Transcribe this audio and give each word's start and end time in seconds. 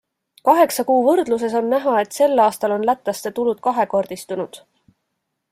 Kaheksa 0.47 0.85
kuu 0.87 1.03
võrdluses 1.07 1.57
on 1.59 1.67
näha, 1.73 1.93
et 2.05 2.17
sel 2.21 2.43
aastal 2.47 2.75
on 2.79 2.89
lätlaste 2.91 3.35
tulud 3.41 3.63
kahekordistunud. 3.69 4.61